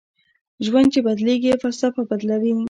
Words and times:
ژوند 0.65 0.87
چې 0.93 0.99
بدلېږي 1.05 1.51
فلسفه 1.63 2.01
بدلوي 2.09 2.53